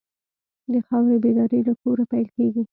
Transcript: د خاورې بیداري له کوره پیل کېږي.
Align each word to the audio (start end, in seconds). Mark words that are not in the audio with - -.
د 0.71 0.73
خاورې 0.87 1.17
بیداري 1.23 1.59
له 1.67 1.73
کوره 1.81 2.03
پیل 2.11 2.27
کېږي. 2.35 2.63